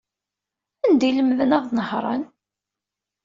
Anda 0.85 1.03
ay 1.07 1.13
lemden 1.17 1.55
ad 1.57 1.65
nehṛen? 1.71 2.23